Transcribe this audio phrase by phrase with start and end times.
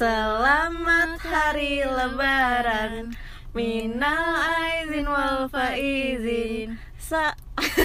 [0.00, 3.12] Selamat hari lebaran.
[3.52, 4.32] Minal
[4.64, 6.80] aizin wal faizin.
[6.96, 7.36] Sa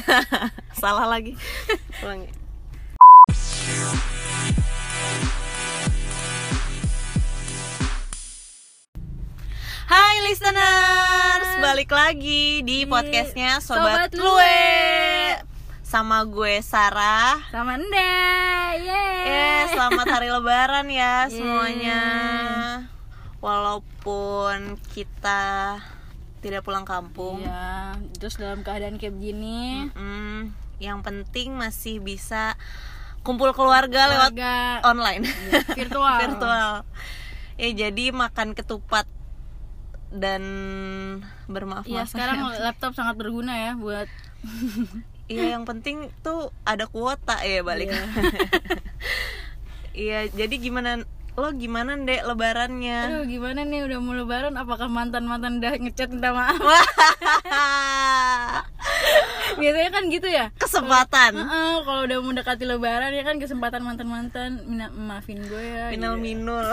[0.79, 1.35] Salah lagi.
[1.99, 2.31] Ulangi.
[9.91, 14.23] Hai listeners, balik lagi di podcastnya Sobat, Sobat Lue.
[14.23, 15.44] Lue.
[15.95, 17.39] Sama gue Sarah.
[17.55, 18.19] Sama Nda
[18.83, 19.31] yeay.
[19.31, 22.03] Eh, selamat hari lebaran ya semuanya.
[23.39, 25.79] Walaupun kita
[26.43, 27.39] tidak pulang kampung.
[27.39, 29.87] Iya, terus dalam keadaan kayak begini.
[29.95, 30.51] Mm,
[30.83, 32.59] Yang penting masih bisa
[33.23, 34.83] kumpul keluarga, lewat keluarga.
[34.83, 35.23] online.
[35.23, 36.15] Iya, virtual.
[36.27, 36.71] Virtual.
[37.55, 39.07] Ya jadi makan ketupat
[40.11, 40.43] dan
[41.47, 44.11] bermaaf Iya, sekarang laptop sangat berguna ya buat
[45.25, 48.05] Iya yang penting tuh ada kuota ya balik Iya.
[49.95, 51.01] Iya jadi gimana
[51.35, 56.31] lo gimana dek lebarannya Aduh, gimana nih udah mau lebaran apakah mantan-mantan udah ngechat minta
[56.31, 56.55] maaf?
[59.55, 60.51] Biasanya kan gitu ya.
[60.55, 65.91] kesempatan Heeh, kalau udah mendekati lebaran ya kan kesempatan mantan-mantan mina- maafin gue ya.
[65.91, 66.23] minul gitu.
[66.23, 66.67] minul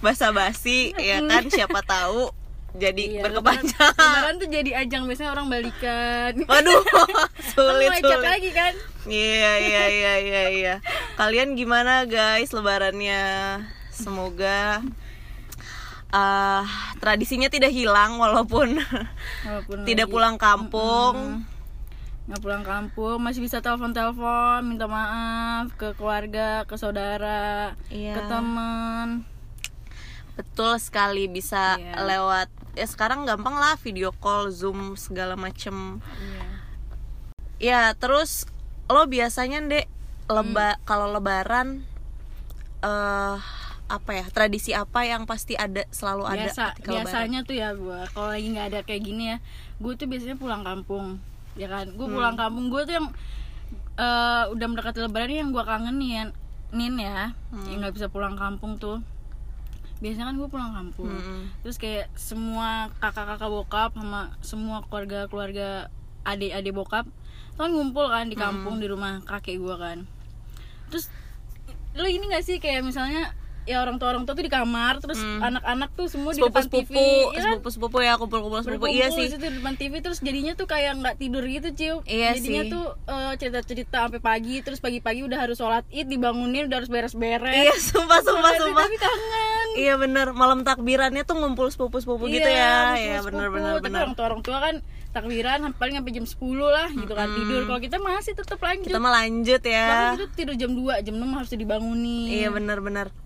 [0.00, 2.32] basa basi ya kan siapa tahu
[2.76, 3.96] jadi Iya, berkepanjangan.
[3.96, 6.32] Lebaran tuh jadi ajang biasanya orang balikan.
[6.42, 6.82] waduh
[7.52, 8.20] sulit sulit.
[8.22, 8.72] lagi kan.
[9.06, 10.74] iya iya iya iya iya.
[11.14, 13.60] Kalian gimana guys lebarannya?
[13.90, 14.84] Semoga
[16.08, 16.62] ah
[16.96, 18.78] tradisinya tidak hilang walaupun
[19.42, 21.42] Walaupun tidak lagi- pulang kampung.
[22.26, 28.12] Nggak pulang kampung masih bisa telepon telepon minta maaf ke keluarga ke saudara Iya.
[28.12, 29.08] ke teman.
[30.34, 32.02] Betul sekali bisa Iya.
[32.02, 36.46] lewat ya sekarang gampang lah video call zoom segala macem iya.
[37.56, 38.44] ya terus
[38.86, 39.86] lo biasanya dek
[40.28, 41.82] leba kalau lebaran
[42.84, 43.38] eh
[43.86, 46.86] apa ya tradisi apa yang pasti ada selalu ada biasa lebaran?
[46.90, 49.36] biasanya tuh ya gue kalau lagi nggak ada kayak gini ya
[49.78, 51.22] gue tuh biasanya pulang kampung
[51.54, 52.14] ya kan gue Hmm.
[52.18, 53.08] pulang kampung gue tuh yang
[53.96, 56.34] eh, udah mendekati lebaran yang gue kangenin
[56.74, 57.64] nin ya Hmm.
[57.70, 59.00] yang nggak bisa pulang kampung tuh
[60.02, 61.08] biasanya kan gue pulang kampung.
[61.08, 61.48] Mm-mm.
[61.64, 65.88] terus kayak semua kakak-kakak bokap sama semua keluarga-keluarga
[66.26, 67.06] adik-adik bokap
[67.56, 70.04] tuh kan ngumpul kan di kampung di rumah kakek gue kan.
[70.92, 71.08] Terus
[71.96, 73.32] lo ini gak sih kayak misalnya
[73.66, 76.64] ya orang tua orang tua tuh di kamar terus anak-anak tuh semua di sepupu depan
[76.66, 77.42] TV sepupu ya kan?
[77.52, 79.26] sepupu sepupu ya kumpul kumpul sepupu iya sih.
[79.26, 82.70] situ di depan TV terus jadinya tuh kayak nggak tidur gitu cium Iya jadinya sih.
[82.70, 87.50] tuh eh, cerita-cerita sampai pagi terus pagi-pagi udah harus sholat id dibangunin udah harus beres-beres.
[87.52, 88.84] Iya sumpah sumpah sumpah.
[88.84, 89.68] tapi kangen.
[89.76, 90.26] Iya bener.
[90.30, 92.94] Malam takbirannya tuh ngumpul sepupu sepupu gitu ya.
[92.94, 94.00] ya bener bener Tapi bener.
[94.00, 94.74] orang tua orang tua kan
[95.16, 97.60] takbiran paling sampai jam 10 lah gitu kan tidur.
[97.64, 98.92] Kalau kita masih tetap lanjut.
[98.92, 102.28] Kita mah lanjut bahkan ya kita tidur jam 2 jam 6 harus dibangunin.
[102.28, 102.78] Iya bener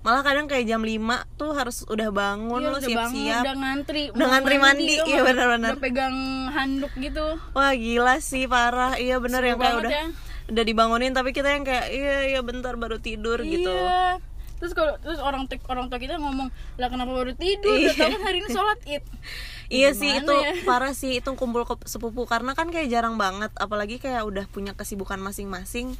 [0.07, 0.95] malah kadang kayak jam 5
[1.35, 4.03] tuh harus udah bangun Iya, lo udah siap bangun, siap udah ngantri.
[4.15, 5.27] Udah ngantri mandi, iya nggak?
[5.27, 5.71] bener-bener.
[5.75, 6.17] udah pegang
[6.55, 7.27] handuk gitu.
[7.59, 8.95] Wah gila sih parah.
[8.95, 10.05] Iya bener Seru yang kayak udah ya.
[10.51, 13.71] Udah dibangunin tapi kita yang kayak Iya iya bentar baru tidur gitu.
[13.71, 14.23] Iya
[14.61, 17.73] terus kalau terus orang tek- orang tua kita ngomong lah kenapa baru tidur?
[17.73, 17.91] Iya.
[17.91, 19.05] udah tahu kan hari ini sholat id.
[19.73, 20.53] Iya sih itu ya?
[20.69, 22.29] parah sih itu kumpul ke sepupu.
[22.29, 25.97] Karena kan kayak jarang banget Apalagi kayak udah punya kesibukan masing-masing.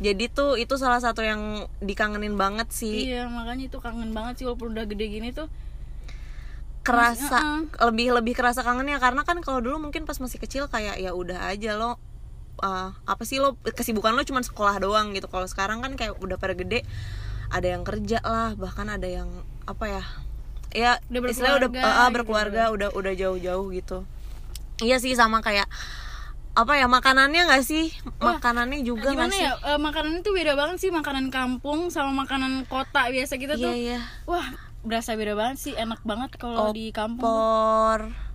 [0.00, 3.10] Jadi tuh itu salah satu yang dikangenin banget sih.
[3.10, 5.50] Iya makanya itu kangen banget sih walaupun udah gede gini tuh.
[6.80, 8.96] Kerasa lebih lebih kerasa kangennya.
[8.96, 12.00] Karena kan kalau dulu mungkin pas masih kecil kayak ya udah aja lo
[12.64, 15.28] uh, apa sih lo kesibukan lo cuma sekolah doang gitu.
[15.28, 16.86] Kalau sekarang kan kayak udah pada gede
[17.50, 19.28] ada yang kerja lah bahkan ada yang
[19.66, 20.04] apa ya
[20.70, 22.14] ya Udah istilahnya udah berkeluarga uh, uh, gitu.
[22.14, 22.88] berkeluarga udah.
[22.94, 23.98] udah jauh-jauh gitu.
[24.80, 25.66] Iya sih sama kayak
[26.54, 27.94] apa ya makanannya nggak sih?
[28.18, 29.44] Makanannya juga nggak gimana sih?
[29.44, 33.64] Ya eh, makanan itu beda banget sih makanan kampung sama makanan kota biasa kita iya
[33.66, 33.74] tuh.
[33.74, 33.98] iya.
[34.26, 34.46] Wah
[34.80, 37.26] berasa beda banget sih enak banget kalau di kampung.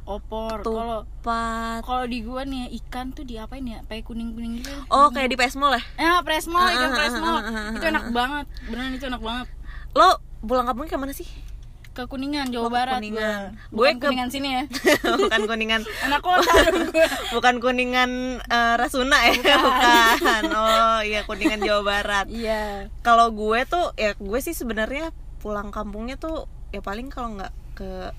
[0.06, 0.58] Por opor.
[0.62, 1.82] Kalau tupat.
[1.82, 3.82] Kalau di gua nih ikan tuh diapain ya?
[3.82, 4.70] Pakai kuning kuning gitu.
[4.88, 5.82] Oh kayak di pesmol ya?
[5.98, 8.46] Ya presmo ikan ah, ah, ah, itu enak banget.
[8.64, 9.48] Beneran itu enak banget.
[9.92, 10.08] Lo
[10.40, 11.26] pulang kampung ke mana sih?
[11.92, 13.56] Ke kuningan jawa Oh, barat Kuningan.
[13.56, 13.72] gua.
[13.72, 14.64] Gue Bukan ke- kuningan sini ya.
[15.24, 17.08] Bukan kuningan anak kota gua.
[17.32, 18.12] bukan kuningan
[18.44, 19.34] eh, Rasuna ya?
[19.58, 20.44] Bukan.
[20.54, 22.28] oh iya kuningan Jawa Barat.
[22.36, 22.92] Iya.
[23.00, 25.10] Kalau gue tuh ya gue sih sebenarnya
[25.40, 28.12] pulang kampungnya tuh ya paling kalau nggak ke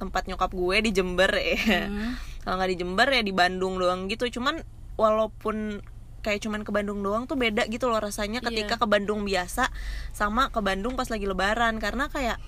[0.00, 2.16] tempat nyokap gue di Jember ya Hmm.
[2.42, 4.64] kalau nggak di Jember ya di Bandung doang gitu cuman
[4.96, 5.84] walaupun
[6.20, 8.80] kayak cuman ke Bandung doang tuh beda gitu loh rasanya ketika Iya.
[8.80, 9.68] ke Bandung biasa
[10.10, 12.40] sama ke Bandung pas lagi Lebaran karena kayak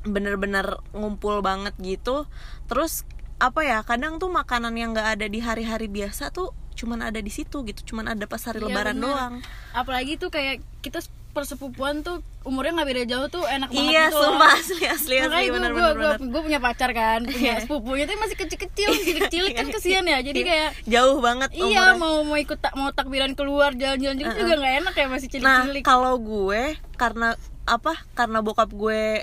[0.00, 2.24] bener-bener ngumpul banget gitu
[2.66, 3.02] terus
[3.38, 7.28] apa ya kadang tuh makanan yang nggak ada di hari-hari biasa tuh cuman ada di
[7.28, 9.04] situ gitu cuman ada pas hari Iya, lebaran bener.
[9.04, 9.34] doang
[9.72, 11.02] apalagi tuh kayak kita
[11.38, 14.24] persepupuan tuh umurnya nggak beda jauh tuh enak banget iya gitu loh.
[14.32, 17.54] sumpah asli asli Makanya asli gue bener gue gue gue punya pacar kan, punya Iya.
[17.62, 20.18] sepupunya tuh masih kecil-kecil, kecil-kecil kan kesian ya.
[20.18, 21.94] Jadi kayak jauh banget iya umurnya.
[21.96, 25.62] mau mau ikut tak mau takbiran keluar jalan-jalan juga juga nggak enak ya masih Nah,
[25.62, 25.82] cilik-cilik.
[25.82, 26.62] kalau gue
[26.94, 27.28] karena
[27.64, 27.94] apa?
[28.12, 29.22] Karena bokap gue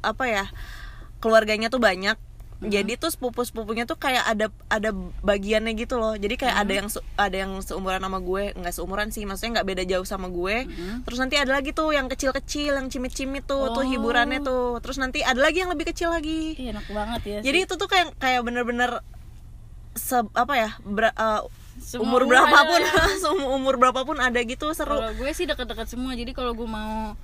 [0.00, 0.44] apa ya?
[1.18, 2.16] Keluarganya tuh banyak.
[2.64, 4.90] Jadi tuh sepupu-sepupunya tuh kayak ada ada
[5.20, 6.14] bagiannya gitu loh.
[6.14, 9.82] Jadi kayak ada yang ada yang seumuran sama gue, nggak seumuran sih, maksudnya nggak beda
[9.86, 10.64] jauh sama gue.
[11.02, 13.86] Terus nanti ada lagi tuh yang kecil-kecil, yang cimit-cimit tuh, tuh Oh.
[13.86, 14.80] hiburannya tuh.
[14.80, 16.54] Terus nanti ada lagi yang lebih kecil lagi.
[16.54, 17.38] Ih, enak banget ya.
[17.42, 19.04] Jadi itu tuh kayak kayak bener-bener
[19.92, 20.70] se apa ya?
[20.80, 21.44] ber- uh,
[21.76, 22.80] Semua umur berapapun,
[23.22, 24.94] semua umur berapapun ada gitu seru.
[24.94, 26.14] Kalau gue sih deket-deket semua.
[26.14, 27.18] Jadi kalau gue mau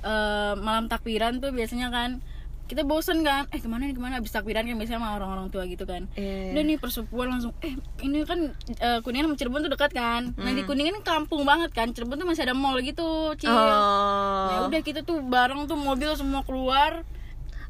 [0.00, 2.22] eh, malam takbiran tuh biasanya kan
[2.68, 4.20] kita bosen kan eh ke mana nih ke mana?
[4.20, 6.04] Abis takbiran kan biasanya sama orang-orang tua gitu kan.
[6.12, 6.52] Iya.
[6.52, 10.22] udah nih persepuan langsung eh ini kan eh, kuningan sama Cirebon tuh dekat kan.
[10.34, 10.54] Nah Hmm.
[10.54, 13.48] di kuningan kampung banget kan Cirebon tuh masih ada mall gitu cil.
[13.48, 14.46] Oh.
[14.46, 17.02] ya udah kita tuh bareng tuh mobil semua keluar.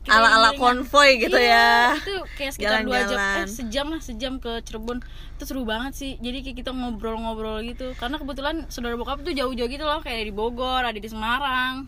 [0.08, 2.00] Ala-ala konvoy gitu Iya, ya.
[2.00, 3.18] itu kayak sekitar dua jam.
[3.20, 5.04] Eh sejam lah sejam ke Cirebon.
[5.36, 6.16] Itu seru banget sih.
[6.16, 7.92] Jadi kayak kita ngobrol-ngobrol gitu.
[7.94, 11.84] Karena kebetulan saudara bokap tuh jauh-jauh gitu loh kayak di Bogor ada di Semarang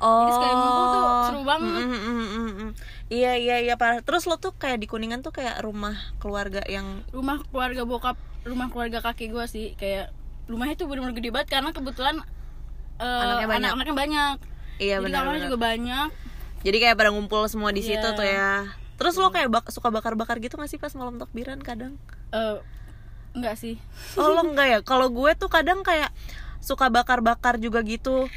[0.00, 0.24] Oh.
[0.24, 1.70] Jadi sekali ngumpul tuh seru banget.
[1.70, 2.70] Mm, mm, mm, mm, mm.
[3.08, 4.00] Iya iya iya parah.
[4.00, 8.68] Terus lo tuh kayak di kuningan tuh kayak rumah keluarga yang rumah keluarga bokap rumah
[8.68, 10.08] keluarga kakek gue sih kayak
[10.46, 12.16] rumahnya tuh bener-bener gede banget karena kebetulan
[12.96, 13.60] eh, Anaknya banyak.
[13.62, 14.34] anak-anaknya banyak
[14.78, 15.22] iya jadi benar.
[15.26, 15.44] benar.
[15.44, 16.08] juga banyak
[16.60, 18.12] Jadi kayak pada ngumpul semua di situ Iya.
[18.14, 18.52] tuh ya.
[18.96, 21.96] Terus lo kayak bak- suka bakar-bakar gitu gak sih pas malam takbiran kadang?
[22.30, 22.56] Eh,
[23.32, 23.76] enggak sih
[24.14, 24.78] Oh lo enggak ya?
[24.80, 26.08] Kalau gue tuh kadang kayak
[26.58, 28.28] suka bakar-bakar juga gitu.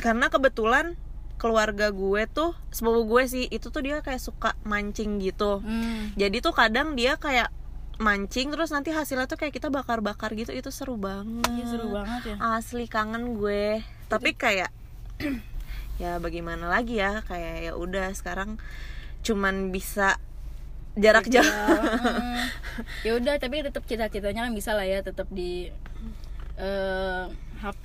[0.00, 0.96] Karena kebetulan
[1.40, 5.64] keluarga gue tuh sepupu gue sih itu tuh dia kayak suka mancing gitu.
[5.64, 6.16] hmm.
[6.20, 7.48] Jadi tuh kadang dia kayak
[8.00, 11.48] mancing terus nanti hasilnya tuh kayak kita bakar-bakar gitu itu seru banget.
[11.48, 13.80] Iya, seru banget ya Asli kangen gue.
[14.08, 14.72] Tapi kayak
[16.02, 18.56] ya bagaimana lagi ya kayak ya udah sekarang
[19.20, 20.20] cuman bisa
[20.96, 21.44] jarak jauh.
[22.00, 22.48] Hmm.
[23.06, 25.68] ya udah tapi tetap cita-citanya kan bisa lah ya tetap di
[26.60, 27.24] eh
[27.60, 27.84] HP,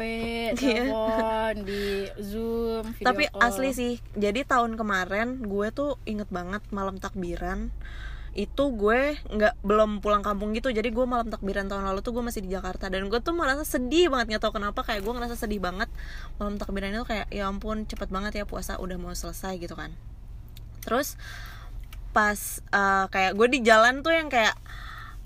[0.55, 0.55] Iya.
[0.55, 1.85] telepon, di
[2.17, 3.41] Zoom, video Tapi call.
[3.43, 3.93] asli sih.
[4.15, 7.69] Jadi tahun kemarin gue tuh inget banget malam takbiran
[8.35, 12.19] itu gue nggak belum pulang kampung gitu jadi gue malam takbiran tahun lalu tuh gue
[12.19, 15.39] masih di Jakarta dan gue tuh merasa sedih banget nggak tahu kenapa kayak gue ngerasa
[15.39, 15.87] sedih banget
[16.35, 19.95] malam takbiran itu kayak ya ampun cepet banget ya puasa udah mau selesai gitu kan
[20.83, 21.15] terus
[22.11, 22.35] pas
[22.75, 24.59] eh, kayak gue di jalan tuh yang kayak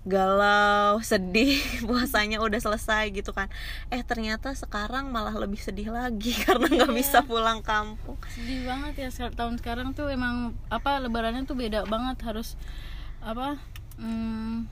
[0.08, 3.52] galau sedih puasanya udah selesai gitu kan.
[3.92, 8.16] Eh ternyata sekarang malah lebih sedih lagi karena nggak bisa pulang kampung.
[8.32, 12.56] Sedih banget ya sekarang tahun sekarang tuh emang apa lebarannya tuh beda banget harus
[13.20, 13.60] apa
[14.00, 14.64] hmm,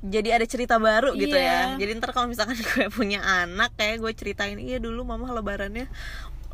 [0.00, 1.76] jadi ada cerita baru gitu Iya.
[1.76, 1.82] ya.
[1.82, 5.90] Jadi ntar kalau misalkan gue punya anak kayak gue ceritain iya dulu mama lebarannya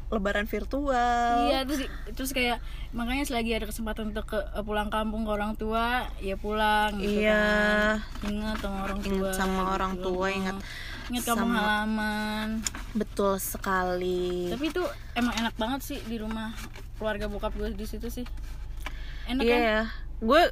[0.09, 1.51] lebaran virtual.
[1.51, 1.81] Iya terus
[2.13, 6.95] terus kayak makanya selagi ada kesempatan untuk ke, pulang kampung ke orang tua ya pulang
[6.97, 7.43] gitu Iya.
[7.99, 8.31] kan.
[8.31, 10.03] ingat sama orang tua Ingat sama gitu orang loh.
[10.05, 10.57] tua, ingat
[11.07, 12.49] ingat kampung sama- halaman.
[12.93, 14.49] Betul sekali.
[14.49, 14.83] Tapi itu
[15.13, 16.55] emang enak banget sih di rumah
[16.97, 18.27] keluarga bokap gue di situ sih.
[19.27, 19.61] Enak iya kan?
[19.61, 19.81] ya
[20.17, 20.43] gue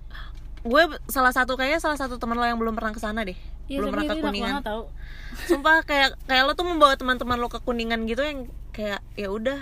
[0.62, 3.78] gue salah satu kayaknya salah satu teman lo yang belum pernah ke sana deh Iya,
[3.78, 4.61] belum pernah ke kuningan.
[4.61, 4.82] tau.
[5.49, 9.58] Sumpah kayak kayak lo tuh membawa teman-teman lo ke kuningan gitu yang kayak ya udah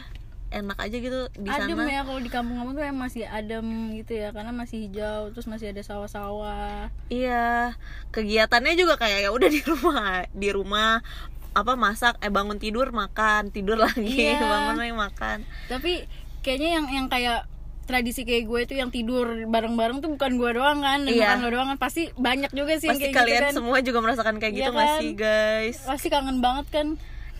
[0.52, 1.88] enak aja gitu di adem sana.
[1.88, 5.73] ya kalau di kampung-kampung tuh emang masih adem gitu ya karena masih hijau terus masih
[5.73, 6.92] ada sawah-sawah.
[7.09, 7.73] Iya
[8.11, 11.00] kegiatannya juga kayak ya udah di rumah di rumah
[11.52, 14.44] apa masak eh bangun tidur makan tidur lagi Iya.
[14.52, 15.38] bangun lagi makan.
[15.68, 16.04] Tapi
[16.40, 17.49] kayaknya yang yang kayak
[17.83, 21.21] tradisi kayak gue itu yang tidur bareng-bareng tuh bukan gue doang kan dan Iya.
[21.27, 23.53] bukan lo doang kan pasti banyak juga sih yang pasti kayak kalian gitu kan.
[23.55, 25.01] semua juga merasakan kayak Iya gitu nggak kan?
[25.01, 25.79] sih guys?
[25.83, 26.87] Pasti kangen banget kan.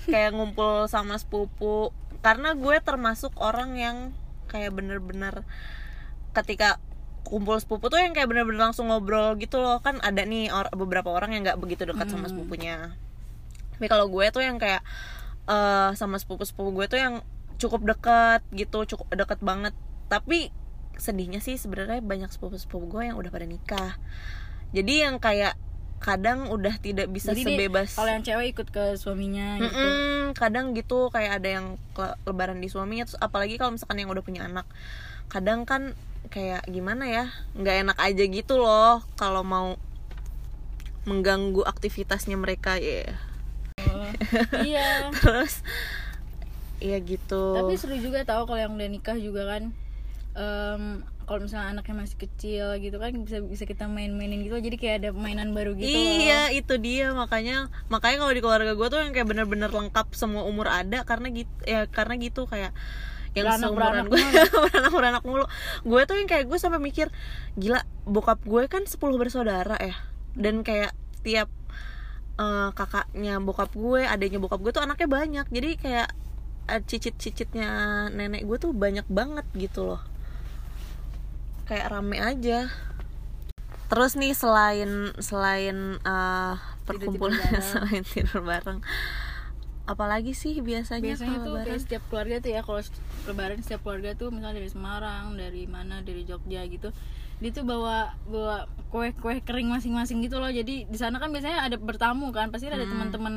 [0.05, 1.95] Kayak ngumpul sama sepupu.
[2.19, 3.97] Karena gue termasuk orang yang
[4.47, 5.47] kayak bener-bener
[6.33, 6.83] ketika
[7.23, 9.79] kumpul sepupu tuh yang kayak bener-bener langsung ngobrol gitu loh.
[9.79, 12.99] Kan ada nih or- beberapa orang yang nggak begitu dekat sama sepupunya.
[13.73, 14.83] Tapi kalau gue tuh yang kayak
[15.45, 17.15] eh sama sepupu-sepupu gue tuh yang
[17.57, 19.71] cukup dekat gitu cukup dekat banget
[20.13, 20.53] tapi
[21.01, 23.97] sedihnya sih sebenarnya banyak sepupu-sepupu gue yang udah pada nikah.
[24.77, 25.57] Jadi yang kayak
[26.03, 29.71] kadang udah tidak bisa Jadi sebebas kalau yang cewek ikut ke suaminya gitu.
[29.71, 34.11] Mm-mm, kadang gitu kayak ada yang ke- lebaran di suaminya terus apalagi kalau misalkan yang
[34.13, 34.67] udah punya anak.
[35.33, 35.97] Kadang kan
[36.29, 37.25] kayak gimana ya
[37.57, 39.81] nggak enak aja gitu loh kalau mau
[41.09, 43.17] mengganggu aktivitasnya mereka ya.
[43.81, 44.11] Oh,
[44.61, 45.09] iya.
[45.19, 45.63] Terus
[46.83, 47.55] ya gitu.
[47.55, 49.71] Tapi seru juga tahu kalau yang udah nikah juga kan
[50.33, 54.59] Em, kalau misalnya anaknya masih kecil gitu kan bisa bisa kita main-mainin gitu.
[54.59, 56.13] Jadi kayak ada mainan baru gitu loh.
[56.25, 57.15] iya itu dia.
[57.15, 61.29] Makanya makanya kalau di keluarga gue tuh yang kayak bener-bener lengkap semua umur ada karena
[61.31, 62.75] gitu ya karena gitu kayak
[63.33, 65.47] yang Beranak-beranak seumuran gue beranak beranak mulu.
[65.89, 67.09] Gue tuh yang kayak gue sampai mikir
[67.57, 69.97] gila bokap gue kan 10 bersaudara ya.
[70.37, 70.93] Dan kayak
[71.25, 71.49] tiap
[72.37, 75.47] eh, kakaknya bokap gue adiknya bokap gue tuh anaknya banyak.
[75.49, 76.09] Jadi kayak
[76.69, 77.71] eh, cicit-cicitnya
[78.13, 80.12] nenek gue tuh banyak banget gitu loh
[81.65, 82.69] kayak rame aja
[83.87, 86.55] terus nih selain selain eh,
[86.85, 87.65] perkumpulan bareng.
[87.71, 88.81] selain tidur bareng
[89.83, 91.67] apalagi sih biasanya, biasanya tuh lebaran?
[91.67, 92.81] kayak setiap keluarga tuh ya kalau
[93.27, 96.95] lebaran setiap keluarga tuh misalnya dari Semarang dari mana dari Jogja gitu
[97.43, 101.67] dia tuh bawa bawa kue kue kering masing-masing gitu loh jadi di sana kan biasanya
[101.67, 102.95] ada bertamu kan pasti ada Hmm.
[102.95, 103.35] teman-teman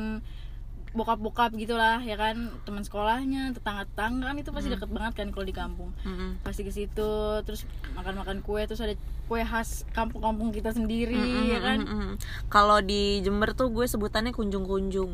[0.96, 2.34] bokap-bokap gitulah ya kan
[2.64, 4.74] teman sekolahnya tetangga-tetangga kan itu pasti Hmm.
[4.74, 6.40] deket banget kan kalau di kampung Mm-mm.
[6.40, 7.12] pasti ke situ
[7.42, 7.62] terus
[7.92, 12.10] makan-makan kue terus ada kue khas kampung-kampung kita sendiri Mm-mm, ya kan mm-mm.
[12.46, 15.12] Kalau di Jember tuh gue sebutannya kunjung-kunjung.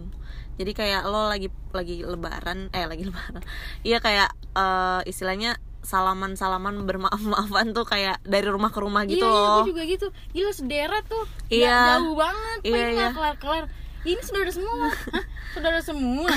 [0.52, 3.42] Jadi kayak lo lagi lagi lebaran, eh lagi lebaran.
[3.80, 9.42] Iya kayak eh, istilahnya salaman-salaman bermaaf-maafan tuh kayak dari rumah ke rumah gitu iya, iya,
[9.48, 9.56] loh.
[9.58, 10.06] gue juga gitu.
[10.30, 11.24] Gila sederet tuh.
[11.48, 11.98] Iya.
[11.98, 12.58] Jauh banget.
[12.62, 13.08] Iya, Iya, iya.
[13.10, 13.64] kelar-kelar.
[14.02, 14.90] Ini saudara semua.
[14.90, 15.24] Hah?
[15.52, 16.32] Saudara semua.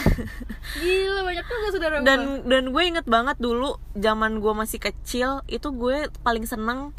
[0.75, 2.05] Gila banyak juga saudara gua.
[2.05, 6.91] Dan dan gue inget banget dulu zaman gue masih kecil itu gue paling seneng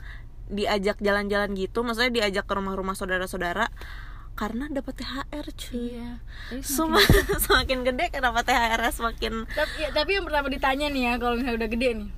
[0.46, 3.68] diajak jalan-jalan gitu, maksudnya diajak ke rumah-rumah saudara-saudara
[4.32, 5.76] karena dapat THR cuy.
[5.92, 6.10] Iya.
[6.56, 11.12] Semakin- Semakin, semakin gede kenapa THR semakin tapi, ya, tapi yang pertama ditanya nih ya
[11.16, 12.10] kalau misalnya udah gede nih.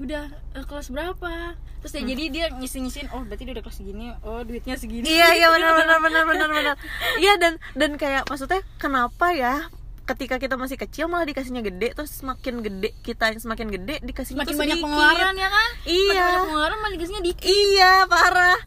[0.00, 1.54] Udah eh, kelas berapa?
[1.78, 2.00] Terus Hmm.
[2.00, 5.04] ya jadi dia ngisi-ngisiin, oh berarti dia udah kelas segini, oh duitnya segini.
[5.04, 6.74] Iya iya benar benar benar benar benar.
[7.16, 9.68] Iya dan dan kayak maksudnya kenapa ya
[10.02, 14.42] ketika kita masih kecil malah dikasihnya gede terus semakin gede kita yang semakin gede dikasihnya
[14.42, 14.86] Semakin tuh banyak sedikit.
[14.88, 15.70] pengeluaran ya kan?
[15.80, 15.94] Iya.
[15.94, 17.46] Semakin banyak pengeluaran malah dikasihnya dikit.
[17.46, 18.60] Iya parah.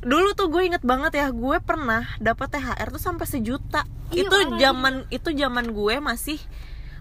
[0.00, 3.82] Dulu tuh gue inget banget ya gue pernah dapat THR tuh sampai sejuta.
[4.10, 6.38] Iya, itu parah, zaman itu zaman gue masih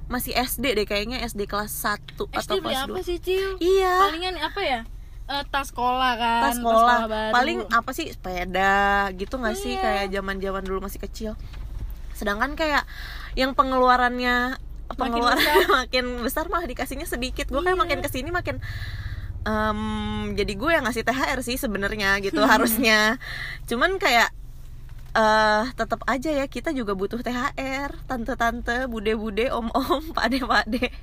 [0.09, 3.05] masih SD deh kayaknya SD kelas 1 atau SD beli kelas apa 2.
[3.05, 3.49] sih, Cil?
[3.57, 3.93] Iya.
[4.01, 4.81] Palingan apa ya?
[5.29, 6.41] Eh, tas sekolah kan.
[6.43, 7.29] tas sekolah baru.
[7.31, 8.73] paling apa sih sepeda
[9.13, 9.81] gitu nggak sih Iya.
[9.81, 11.37] kayak zaman zaman dulu masih kecil
[12.11, 12.83] sedangkan kayak
[13.33, 14.57] yang pengeluarannya
[14.91, 15.69] pengeluaran besar.
[15.79, 18.57] makin besar malah dikasihnya sedikit gue kayak makin ke sini makin
[19.45, 19.79] em,
[20.33, 23.21] jadi gue yang ngasih thr sih sebenarnya gitu harusnya
[23.65, 24.33] cuman kayak
[25.19, 30.95] eh tetap aja ya kita juga butuh THR tante-tante bude-bude om-om pade-pade.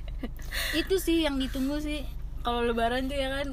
[0.73, 2.01] Itu sih yang ditunggu sih
[2.41, 3.47] kalau lebaran tuh ya kan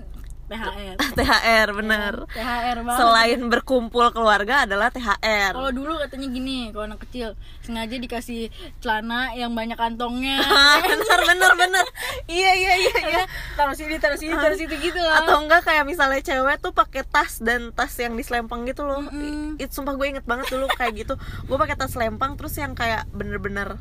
[0.45, 2.15] THR THR bener.
[2.29, 3.01] THR banget.
[3.01, 7.33] Selain berkumpul keluarga adalah THR kalau dulu katanya gini kalau anak kecil
[7.65, 8.53] sengaja dikasih
[8.85, 10.45] celana yang banyak kantongnya.
[10.85, 11.87] Bener bener bener.
[12.29, 13.25] Iya iya iya iya.
[13.57, 15.25] taruh sini taruh sini taruh situ gitu lah.
[15.25, 19.01] Atau enggak kayak misalnya cewek tuh pakai tas dan tas yang diselempang gitu loh.
[19.01, 19.57] Mm-mm.
[19.57, 21.15] itu sumpah gue inget banget dulu kayak gitu.
[21.49, 23.81] Gue pakai tas selempang terus yang kayak bener-bener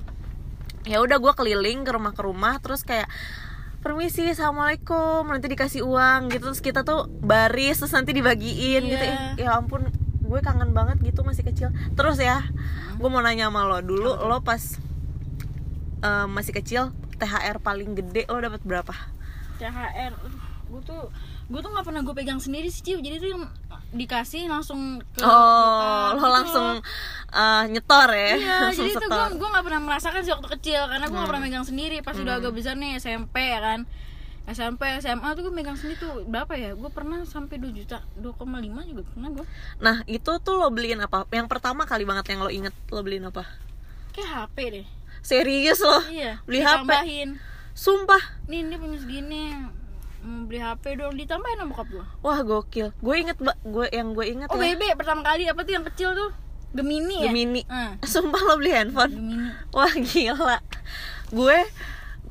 [0.84, 3.08] ya udah gue keliling ke rumah ke rumah terus kayak
[3.84, 5.28] permisi assalamualaikum.
[5.28, 6.50] Nanti dikasih uang gitu.
[6.50, 8.90] Terus kita tuh baris terus nanti dibagiin Iya.
[8.90, 9.92] gitu Ih, ya ampun
[10.24, 11.70] gue kangen banget gitu masih kecil.
[11.94, 12.42] Terus ya
[12.96, 13.84] gue mau nanya sama lo.
[13.84, 14.80] Dulu lo pas
[16.02, 18.96] eh, masih kecil THR paling gede lo dapat berapa?
[19.60, 20.16] THR
[20.65, 21.03] gue tuh
[21.46, 22.98] gue tuh nggak pernah gue pegang sendiri sih Ciu.
[22.98, 23.43] jadi tuh yang
[23.89, 26.67] dikasih langsung ke oh bokap lo gitu langsung
[27.29, 30.50] eh, nyetor ya Iya, langsung jadi itu gue setor gue nggak pernah merasakan sih waktu
[30.51, 31.29] kecil karena gue nggak Hmm.
[31.29, 31.98] pernah megang sendiri.
[32.00, 33.79] Pas udah agak besar nih SMP ya kan,
[34.43, 36.74] SMP SMA tuh gue megang sendiri tuh berapa ya?
[36.74, 38.43] Gue pernah sampai 2 juta, 2,5
[38.84, 39.46] juga pernah gue.
[39.77, 43.24] nah itu tuh lo beliin apa yang pertama kali banget yang lo inget lo beliin
[43.25, 43.46] apa
[44.12, 44.86] Kayak HP deh.
[45.22, 46.41] serius lo Iya.
[46.43, 47.29] beli HP ditambahin.
[47.74, 49.43] sumpah Nih ini punya segini.
[50.24, 52.06] Mau beli HP dong, ditambahin sama bokap gue.
[52.24, 52.88] wah gokil.
[53.03, 53.60] Gue inget mbak.
[53.68, 54.74] Gue yang gue inget Oh ya.
[54.80, 56.32] Bebe pertama kali apa tuh yang kecil tuh?
[56.74, 57.30] Gemini ya?
[57.30, 57.62] Gemini.
[57.68, 59.13] Ah, sumpah lo beli handphone.
[59.13, 59.50] Gemini.
[59.75, 60.58] wah gila.
[61.30, 61.58] Gue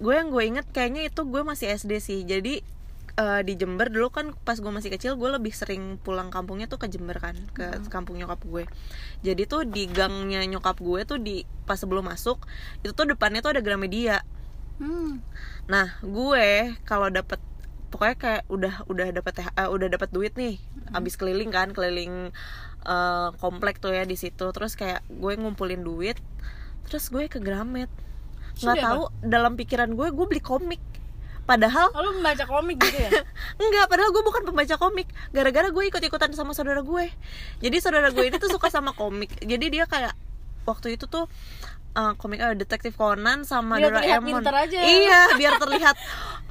[0.02, 2.24] gue yang gue inget kayaknya itu gue masih SD sih.
[2.24, 2.64] Jadi
[3.20, 6.80] eh, di Jember dulu kan pas gue masih kecil gue lebih sering pulang kampungnya tuh
[6.80, 8.64] ke Jember kan ke kampung nyokap gue.
[9.20, 12.42] Jadi tuh di gangnya nyokap gue tuh di pas sebelum masuk
[12.82, 14.24] itu tuh depannya tuh ada Gramedia.
[14.82, 15.22] Hmm.
[15.70, 17.38] nah gue kalau dapet
[17.92, 20.56] pokoknya kayak udah udah dapet TH eh, udah dapat duit nih
[20.96, 22.32] abis keliling kan keliling
[22.88, 26.16] eh, komplek tuh ya di situ terus kayak gue ngumpulin duit
[26.88, 27.88] terus gue ke Gramet.
[28.60, 30.82] Nggak tahu dalam pikiran gue gue beli komik.
[31.42, 33.10] Padahal Oh, lu membaca komik gitu ya?
[33.62, 35.10] Enggak, padahal gue bukan pembaca komik.
[35.34, 37.10] Gara-gara gue ikut-ikutan sama saudara gue.
[37.58, 39.42] Jadi saudara gue ini tuh suka sama komik.
[39.42, 40.14] Jadi dia kayak
[40.64, 41.26] Waktu itu tuh
[41.96, 44.80] uh, komik eh, detektif Conan sama Biar Doraemon aja.
[44.80, 45.96] Iya, biar terlihat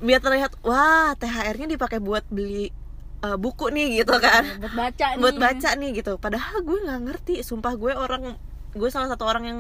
[0.02, 2.74] Biar terlihat Wah, THR-nya dipakai buat beli
[3.22, 4.44] eh, buku nih gitu kan.
[4.62, 5.22] Buat baca nih.
[5.22, 6.14] Buat baca nih gitu.
[6.18, 8.38] Padahal gue nggak ngerti sumpah gue orang
[8.72, 9.60] gue salah satu orang yang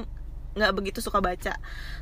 [0.51, 1.55] nggak begitu suka baca.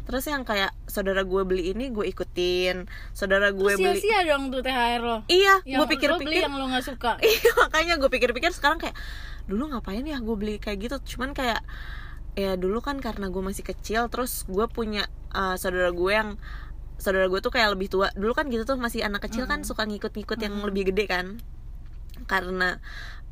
[0.10, 2.90] Terus yang kayak saudara gue beli ini gue ikutin.
[3.14, 5.18] Saudara gue beli sia-sia dong tuh THR lo.
[5.30, 7.20] Iya gue pikir-pikir yang lo nggak suka.
[7.28, 8.98] Iya makanya gue pikir-pikir sekarang kayak
[9.46, 10.96] dulu ngapain ya gue beli kayak gitu?
[11.16, 11.62] Cuman kayak
[12.38, 16.38] ya dulu kan karena gue masih kecil terus gue punya uh, saudara gue yang
[17.00, 18.12] saudara gue tuh kayak lebih tua.
[18.14, 21.40] Dulu kan gitu tuh masih anak kecil kan suka ngikut-ngikut yang lebih gede kan.
[22.28, 22.78] Karena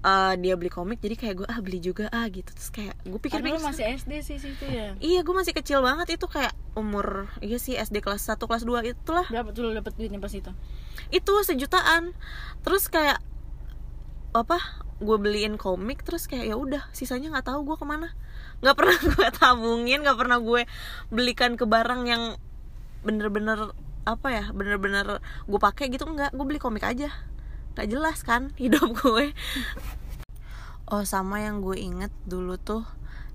[0.07, 2.47] uh, dia beli komik jadi kayak gue ah beli juga ah gitu.
[2.47, 4.95] Terus kayak gue pikir lo masih SD sih situ ya?
[5.03, 8.87] Iya gue masih kecil banget itu kayak umur iya sih SD kelas 1 kelas 2
[8.95, 9.27] itulah.
[9.27, 10.49] Berapa tuh lo dapet duitnya pas itu?
[11.11, 12.15] Itu sejutaan.
[12.63, 13.19] Terus kayak
[14.31, 14.57] apa
[14.97, 18.17] gue beliin komik terus kayak ya udah sisanya nggak tahu gue ke mana
[18.57, 20.61] nggak pernah gue tabungin nggak pernah gue
[21.07, 22.23] belikan ke barang yang
[23.01, 23.71] bener-bener
[24.03, 26.33] apa ya bener-bener gue pakai gitu nggak.
[26.33, 27.11] Gue beli komik aja.
[27.75, 29.31] Nggak jelas kan hidup gue.
[30.87, 32.87] Oh sama yang gue inget dulu tuh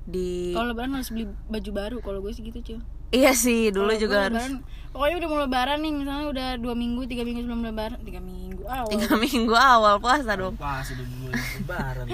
[0.02, 2.78] di kalau lebaran harus beli baju baru kalau gue sih gitu cuy
[3.14, 4.34] iya sih dulu Kalau juga harus.
[4.34, 4.54] lebaran,
[4.90, 8.64] pokoknya udah mau lebaran nih misalnya udah dua minggu tiga minggu sebelum lebaran tiga minggu
[8.66, 8.90] awal.
[8.90, 10.58] Tiga minggu awal puasa dong.
[10.58, 12.06] Pas udah mulai lebaran.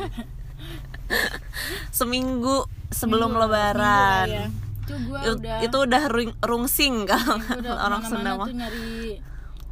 [1.91, 4.27] seminggu sebelum Minggu- lebaran.
[4.27, 4.47] Minggu kali ya.
[4.79, 7.37] itu gue Itu- udah itu udah rung, rungsing kalau
[7.85, 8.49] orang Sunda mah.
[8.49, 9.21] nyari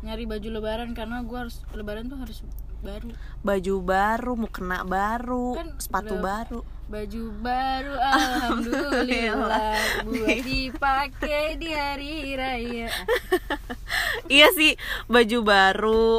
[0.02, 2.44] nyari baju lebaran karena gue harus lebaran tuh harus
[2.78, 3.08] baru.
[3.40, 6.60] Baju baru mukena baru Kan sepatu baru.
[6.86, 9.74] Baju baru alhamdulillah.
[10.04, 12.88] buat dipakai di hari raya.
[14.26, 14.76] Iya sih
[15.06, 16.10] baju baru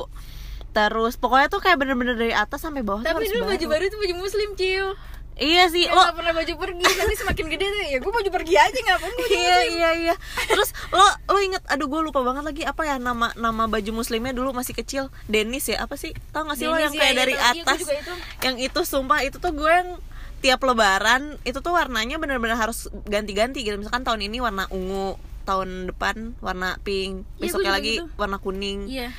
[0.78, 1.14] terus.
[1.18, 4.50] Pokoknya tuh kayak bener-bener dari atas sampai bawah tapi dulu baju baru itu baju muslim
[4.54, 4.94] ciu
[5.38, 8.30] iya sih Kayak lo nggak pernah baju pergi nanti semakin gede tuh ya gue baju
[8.34, 10.16] pergi aja ngapain baju iya iya iya.
[10.50, 14.34] Terus lo lo inget aduh gue lupa banget lagi apa ya nama nama baju muslimnya
[14.34, 15.14] dulu masih kecil?
[15.30, 16.18] Denis ya apa sih?
[16.34, 17.34] Tau gak sih lo Denis, yang iya, kayak iya, dari.
[17.38, 17.78] Iya, gua atas?
[17.86, 18.14] juga itu.
[18.42, 19.90] yang itu sumpah itu tuh gue yang
[20.38, 23.78] tiap lebaran itu tuh warnanya bener-bener harus ganti-ganti gitu.
[23.78, 28.06] Misalkan tahun ini warna ungu tahun depan warna pink Iya, besoknya juga lagi gitu.
[28.18, 28.90] warna kuning.
[28.90, 29.14] Iya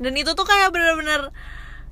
[0.00, 1.28] dan itu tuh kayak bener-bener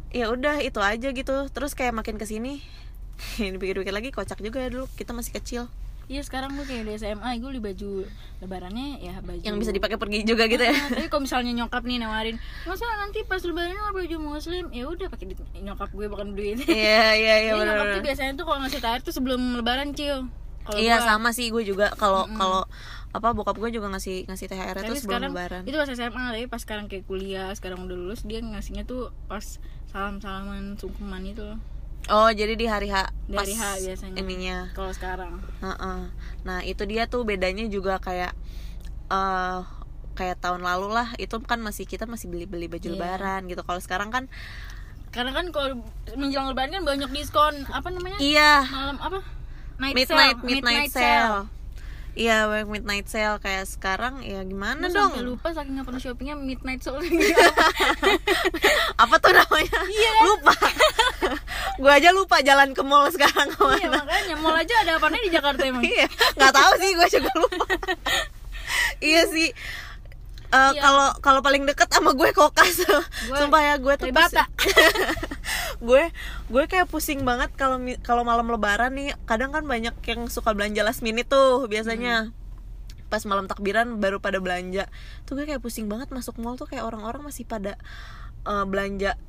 [0.09, 1.37] ya udah itu aja gitu.
[1.53, 2.65] Terus kayak makin ke sini
[3.55, 5.65] dipikir-pikir lagi kocak juga ya dulu kita masih kecil.
[6.09, 8.09] Iya sekarang gue kayak di SMA gue beli baju
[8.41, 10.73] lebarannya ya baju yang bisa dipakai pergi juga gitu ya.
[10.73, 14.73] Ah, tapi kalau misalnya nyokap nih nawarin masa nanti pas lebaran mau baju muslim?
[14.73, 16.65] Ya udah pakai nyokap gue bukan duit.
[16.65, 20.33] Iya iya iya Jadi nyokap tuh biasanya tuh kalau ngasih THR tuh sebelum lebaran cil.
[20.81, 22.65] Iya sama sih gue juga kalau kalau
[23.19, 26.45] apa bokap gue juga ngasih ngasih thr itu sebelum sekarang lebaran itu pas SMA tapi
[26.47, 29.43] pas sekarang kayak kuliah sekarang udah lulus dia ngasihnya tuh pas
[29.91, 31.59] salam salaman sungkeman itu loh
[32.09, 35.99] oh jadi di hari H dari H biasanya ininya kalau sekarang Heeh.
[36.47, 38.33] Nah itu dia tuh bedanya juga kayak
[39.09, 39.61] eh
[40.15, 42.95] kayak tahun lalu lah itu kan masih kita masih beli beli baju Iya.
[42.95, 44.27] lebaran gitu kalau sekarang kan
[45.09, 45.79] karena kan kalau
[46.15, 49.23] menjelang lebaran kan banyak diskon apa namanya iya malam apa
[49.79, 50.43] night midnight sale.
[50.43, 51.41] midnight, sale.
[52.13, 55.11] Iya, banyak midnight sale kayak sekarang ya gimana Gue dong?
[55.13, 57.01] sampai lupa saking nggak pernah shoppingnya midnight sale
[58.99, 59.79] Apa tuh namanya?
[59.87, 60.11] Iya.
[60.25, 60.53] Lupa.
[61.79, 64.03] gue aja lupa jalan ke mall sekarang iya ke mana.
[64.03, 67.65] makanya mall aja ada apa di Jakarta emang Iya, nggak tahu sih gue juga lupa.
[68.99, 69.49] iya sih.
[70.49, 70.81] Eh, Iya.
[70.81, 72.89] kalau kalau paling deket sama gue kokas.
[73.39, 74.49] Sumpah ya gue tuh pusing.
[75.89, 76.03] gue
[76.49, 80.81] gue kayak pusing banget kalau kalau malam lebaran nih kadang kan banyak yang suka belanja
[80.81, 82.33] last minute tuh biasanya.
[83.09, 84.89] Pas malam takbiran baru pada belanja.
[85.29, 87.77] Tuh gue kayak pusing banget masuk mall tuh kayak orang-orang masih pada
[88.49, 89.21] eh, belanja.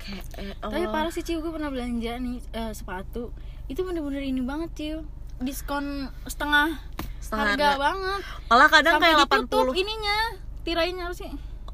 [0.00, 0.92] Kayak eh, tapi oh.
[0.92, 3.28] parah sih ciu gue pernah belanja nih eh, sepatu.
[3.68, 4.98] Itu bener-bener ini banget ciu.
[5.36, 6.80] Diskon setengah,
[7.20, 7.82] Setengah harga harga.
[7.82, 8.20] banget.
[8.48, 10.18] Malah kadang sampai kayak ditutup 80 ininya
[10.62, 11.32] tirainya harus sih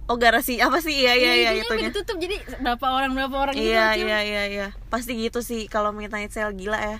[0.08, 3.54] oh garasi apa sih iya iya iya sampai itunya ditutup jadi berapa orang berapa orang
[3.54, 6.98] gitu Iya iya iya iya pasti gitu sih kalau midnight sale gila ya.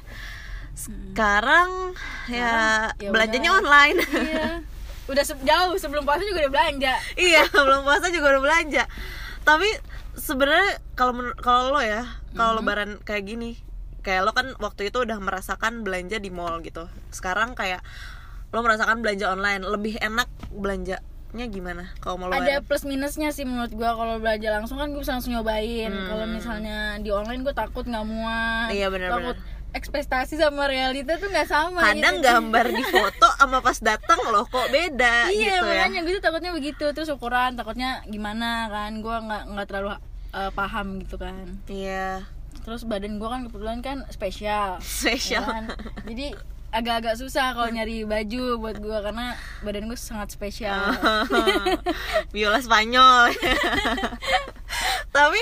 [0.77, 1.97] Sekarang
[2.29, 3.61] ya, ya belanjanya udah.
[3.65, 3.97] online.
[4.15, 4.47] iya
[5.11, 8.85] udah se- jauh sebelum puasa juga udah belanja iya belum puasa juga udah belanja.
[9.43, 9.69] Tapi
[10.15, 12.05] sebenarnya kalau kalau lo ya
[12.37, 13.57] kalau lebaran kayak gini
[14.05, 16.87] kayak lo kan waktu itu udah merasakan belanja di mall gitu.
[17.09, 17.81] Sekarang kayak
[18.53, 20.29] lo merasakan belanja online lebih enak
[21.31, 24.99] belanjanya gimana kalau mau ada plus minusnya sih menurut gua kalau belanja langsung kan gue
[24.99, 26.09] bisa langsung nyobain Hmm.
[26.09, 29.37] kalau misalnya di online gue takut nggak muat Iya, benar-benar.
[29.37, 29.39] takut
[29.71, 32.25] ekspektasi sama realita tuh nggak sama Kadang gitu.
[32.25, 35.85] gambar di foto sama pas datang loh kok beda iya gitu ya.
[35.85, 40.01] makanya gue tuh takutnya begitu terus ukuran takutnya gimana kan gue nggak nggak terlalu
[40.33, 42.25] uh, paham gitu kan Iya.
[42.59, 45.41] terus badan gue kan kebetulan kan spesial Spesial.
[45.41, 45.65] ya kan?
[46.03, 46.33] jadi
[46.69, 49.33] agak-agak susah kalau nyari baju buat gue karena
[49.65, 50.93] badan gue sangat spesial.
[52.35, 53.33] Biola Spanyol.
[55.17, 55.41] Tapi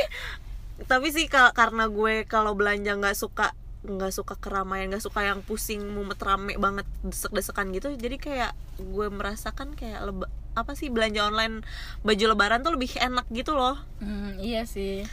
[0.87, 5.81] tapi sih karena gue kalau belanja nggak suka nggak suka keramaian nggak suka yang pusing
[5.95, 11.65] mumet rame banget desek-desekan gitu jadi kayak gue merasakan kayak leba- apa sih belanja online
[12.03, 13.77] baju lebaran tuh lebih enak gitu loh.
[14.01, 15.05] Hmm, iya sih.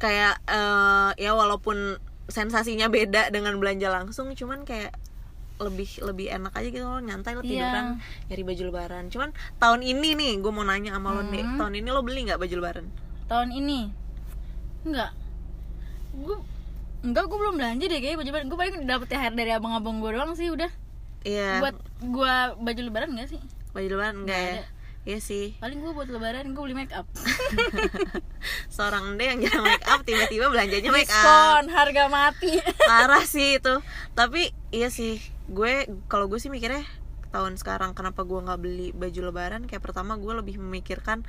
[0.00, 2.00] Kayak eh, ya walaupun
[2.32, 4.96] sensasinya beda dengan belanja langsung cuman kayak
[5.62, 7.48] lebih lebih enak aja gitu loh nyantai lo Iya.
[7.48, 7.86] tiduran
[8.26, 9.04] nyari baju lebaran.
[9.08, 11.56] Cuman tahun ini nih gue mau nanya sama lo Hmm.
[11.56, 12.86] tahun ini lo beli nggak baju lebaran?
[13.24, 13.80] Tahun ini?
[14.82, 15.10] Enggak
[16.12, 16.36] gue
[17.02, 18.46] enggak gue belum belanja deh kayak baju lebaran.
[18.46, 20.68] Gue paling dapet THR dari abang-abang gue doang sih udah.
[21.22, 21.58] Iya.
[21.60, 23.40] Buat gue baju lebaran enggak sih?
[23.70, 24.54] Baju lebaran enggak Nggak ya?
[24.58, 24.64] ada.
[25.02, 25.46] iya sih.
[25.56, 27.06] Paling gue buat lebaran gue beli make up.
[28.68, 31.14] Seorang deh yang jarang make up tiba-tiba belanjanya make up.
[31.14, 32.52] Diskon harga mati.
[32.80, 33.74] Parah sih itu.
[34.12, 35.72] Tapi iya sih gue
[36.06, 36.84] kalau gue sih mikirnya
[37.28, 39.64] tahun sekarang kenapa gue nggak beli baju lebaran?
[39.64, 41.24] Kayak pertama gue lebih memikirkan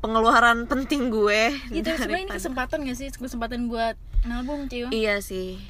[0.00, 3.08] pengeluaran penting gue itu sebenarnya ini kesempatan gak sih?
[3.10, 5.60] Kesempatan buat nabung cium iya sih.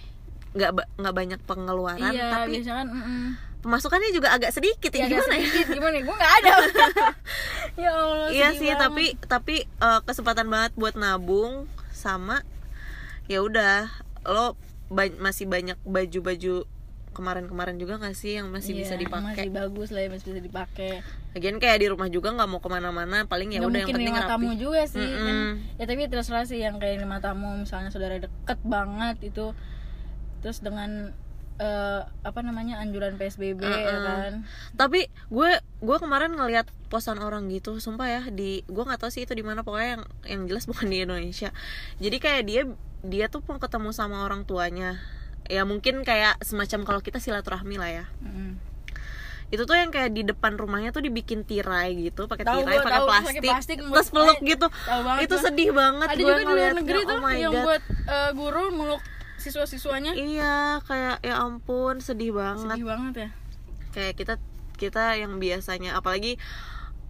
[0.50, 3.38] Nggak nggak banyak pengeluaran iya tapi kan mm-mm.
[3.60, 5.42] pemasukannya juga agak sedikit ya, Ya, gimana ya?
[5.44, 6.02] sedikit, gimana ya?
[6.02, 6.52] Gue nggak ada.
[7.78, 8.82] Ya allah iya sih banget.
[8.82, 12.42] tapi tapi eh, kesempatan banget buat nabung sama
[13.24, 13.86] ya udah
[14.26, 16.66] lo ba- masih banyak baju-baju
[17.20, 20.40] kemarin-kemarin juga nggak sih yang masih bisa Iya, dipakai masih bagus lah ya masih bisa
[20.40, 20.92] dipakai
[21.30, 24.26] Lagian kayak di rumah juga nggak mau ke mana-mana paling ya udah yang penting rapi
[24.26, 25.20] tamu juga sih kan.
[25.20, 25.76] Mm-mm.
[25.76, 29.52] ya tapi terserah sih yang kayak lima tamu misalnya saudara deket banget itu
[30.40, 31.12] terus dengan
[31.56, 34.02] eh, apa namanya anjuran psbb ya Mm-mm.
[34.02, 34.32] kan
[34.74, 39.22] tapi gue gue kemarin ngeliat posan orang gitu sumpah ya di gue nggak tahu sih
[39.22, 41.52] itu di mana pokoknya yang yang jelas bukan di Indonesia
[42.00, 42.62] jadi kayak dia
[43.00, 44.98] dia tuh mau ketemu sama orang tuanya
[45.50, 48.06] ya mungkin kayak semacam kalau kita silaturahmi lah ya.
[48.22, 48.70] Mm-mm.
[49.50, 53.42] itu tuh yang kayak di depan rumahnya tuh dibikin tirai gitu pakai tirai pakai plastik,
[53.42, 54.70] plastik, terus peluk gitu.
[54.70, 57.64] banget itu sedih banget ada gue juga di luar negeri tuh oh yang god.
[57.66, 59.02] buat eh, guru meluk
[59.40, 60.12] siswa-siswanya.
[60.12, 62.76] Iya kayak ya ampun sedih banget.
[62.76, 63.28] Sedih banget ya.
[63.90, 64.34] Kayak kita
[64.76, 66.36] kita yang biasanya apalagi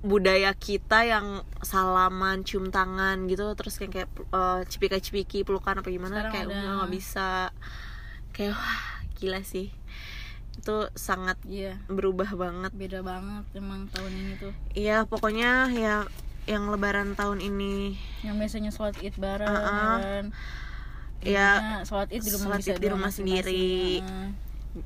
[0.00, 6.24] budaya kita yang salaman cium tangan gitu terus kayak kayak eh, cipika-cipiki pelukan apa gimana
[6.24, 7.52] Sekarang kayak udah nggak bisa
[8.40, 8.80] kayak wah
[9.20, 9.68] gila sih
[10.56, 16.08] itu sangat iya berubah banget beda banget emang tahun ini tuh iya pokoknya ya
[16.48, 19.68] yang lebaran tahun ini yang biasanya sholat id bareng Uh-uh.
[20.00, 20.24] kan
[21.20, 23.76] ya Jadinya sholat id di rumah sholat id di rumah sendiri.
[24.00, 24.28] Heeh.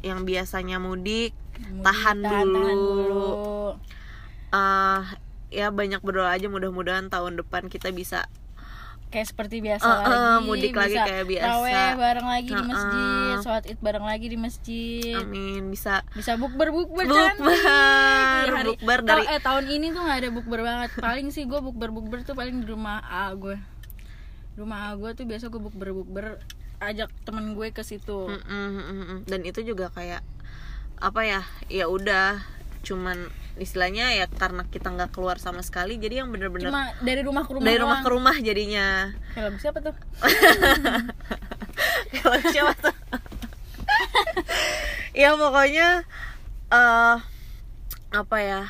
[0.02, 2.58] yang biasanya mudik Mudik, Tahan dulu.
[2.58, 3.30] dulu.
[4.50, 5.02] eh
[5.54, 8.26] ya banyak berdoa aja mudah-mudahan tahun depan kita bisa
[9.14, 10.44] kayak seperti biasa Uh, uh, lagi.
[10.44, 11.46] mudik lagi kayak biasa.
[11.48, 12.66] raweh bareng lagi di Uh, uh.
[12.66, 15.14] masjid sholat id bareng lagi di masjid.
[15.16, 17.55] Amin bisa bisa bukber bukber Bukber,
[18.50, 20.90] hari- bukber dari- eh tahun ini tuh nggak ada bukber banget.
[20.96, 23.55] Paling sih gue bukber bukber tuh paling di rumah A gue
[24.55, 26.42] rumah A gue tuh biasa gue bukber bukber
[26.81, 28.27] ajak temen gue ke situ.
[28.27, 29.18] Mm, mm, mm, mm.
[29.24, 30.27] dan itu juga kayak
[30.96, 32.38] apa ya ya udah
[32.85, 33.18] cuman
[33.55, 37.53] istilahnya ya karena kita nggak keluar sama sekali jadi yang bener-bener cuma dari rumah ke
[37.53, 38.05] rumah dari rumah doang.
[38.05, 38.87] ke rumah jadinya
[39.33, 39.94] film siapa tuh
[42.16, 42.94] kalau siapa tuh
[45.14, 45.88] ya pokoknya
[46.68, 47.16] eh
[48.12, 48.62] apa ya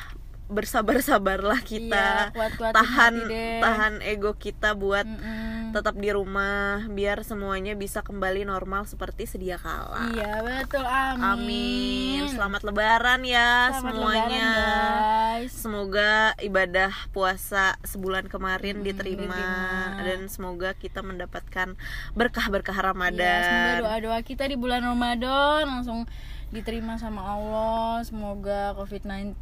[0.45, 3.57] bersabar-sabarlah kita Iya, kuat-kuatin tahan hati deh.
[3.59, 5.54] tahan ego kita buat Mm-mm.
[5.75, 12.21] Tetap di rumah biar semuanya bisa kembali normal seperti sedia kala iya betul amin Amin.
[12.31, 14.47] Selamat lebaran ya Selamat semuanya.
[14.47, 14.95] lebaran,
[15.35, 19.99] guys Semoga ibadah puasa sebulan kemarin Mm, diterima diterima.
[20.01, 21.75] dan semoga kita mendapatkan
[22.13, 23.75] berkah-berkah Iya, semoga Ramadan.
[23.81, 26.07] doa-doa kita di bulan Ramadan langsung
[26.49, 27.99] diterima sama Allah.
[28.01, 29.35] Semoga COVID-19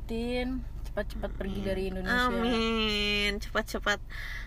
[0.93, 2.29] cepat-cepat pergi dari Indonesia.
[2.29, 3.41] Amin.
[3.41, 3.97] Cepat-cepat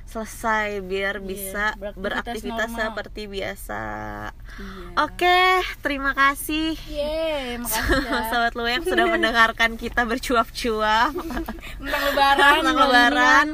[0.06, 1.64] selesai biar Iya, bisa
[1.98, 2.82] beraktivitas normal.
[2.87, 3.82] seperti biasa.
[4.30, 4.87] Iya.
[5.02, 5.42] Oke,
[5.82, 6.78] terima kasih.
[6.87, 8.30] Yeay, makasih ya.
[8.30, 11.11] Sahabat lu yang sudah mendengarkan kita bercuap-cuap
[11.82, 13.46] Tentang lebaran, tentang lebaran.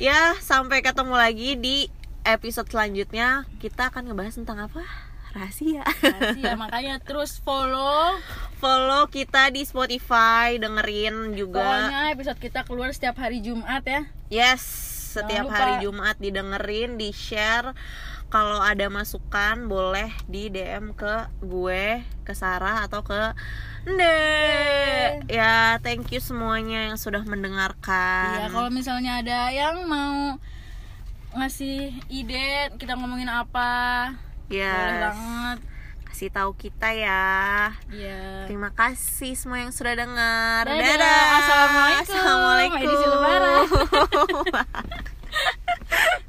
[0.00, 1.76] Ya, sampai ketemu lagi di
[2.24, 3.44] episode selanjutnya.
[3.60, 4.80] Kita akan ngebahas tentang apa?
[5.36, 5.84] Rahasia.
[5.84, 8.16] Makasih ya, makanya terus follow.
[8.56, 11.60] Follow kita di Spotify, dengerin juga.
[11.60, 14.02] Pokoknya episode kita keluar setiap hari Jumat ya.
[14.32, 14.64] Yes,
[15.12, 17.76] setiap hari Jumat didengerin, di-share.
[18.26, 23.36] Kalau ada masukan boleh di DM ke gue, ke Sarah atau ke
[23.86, 24.18] Nde.
[25.30, 28.40] Ya, thank you semuanya yang sudah mendengarkan.
[28.40, 30.42] Iya, kalau misalnya ada yang mau
[31.36, 34.10] ngasih ide kita ngomongin apa,
[34.48, 35.04] boleh Yes.
[35.12, 35.75] banget
[36.16, 37.76] kasih tahu kita ya.
[37.92, 38.48] Yeah.
[38.48, 40.64] Terima kasih semua yang sudah dengar.
[40.64, 40.80] Dadah.
[40.80, 41.24] Dadah.
[41.36, 42.16] Assalamualaikum.
[42.16, 42.88] Assalamualaikum.
[42.88, 43.84] Assalamualaikum.